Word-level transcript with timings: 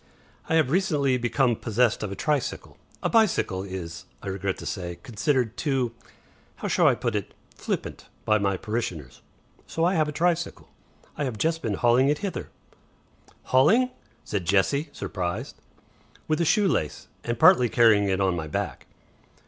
"I 0.49 0.55
have 0.55 0.71
recently 0.71 1.15
become 1.19 1.55
possessed 1.55 2.01
of 2.01 2.11
a 2.11 2.15
tricycle. 2.15 2.75
A 3.03 3.07
bicycle 3.09 3.61
is, 3.61 4.05
I 4.23 4.29
regret 4.29 4.57
to 4.57 4.65
say, 4.65 4.97
considered 5.03 5.55
too 5.57 5.91
how 6.55 6.67
shall 6.67 6.87
I 6.87 6.95
put 6.95 7.13
it? 7.15 7.35
flippant 7.55 8.07
by 8.25 8.39
my 8.39 8.57
parishioners. 8.57 9.21
So 9.67 9.85
I 9.85 9.93
have 9.93 10.07
a 10.07 10.11
tricycle. 10.11 10.69
I 11.17 11.25
have 11.25 11.37
just 11.37 11.61
been 11.61 11.75
hauling 11.75 12.09
it 12.09 12.17
hither." 12.25 12.49
"Hauling!" 13.43 13.91
said 14.23 14.45
Jessie, 14.45 14.89
surprised. 14.91 15.57
"With 16.27 16.41
a 16.41 16.45
shoe 16.45 16.67
lace. 16.67 17.07
And 17.23 17.37
partly 17.37 17.69
carrying 17.69 18.05
it 18.09 18.19
on 18.19 18.35
my 18.35 18.47
back." 18.47 18.87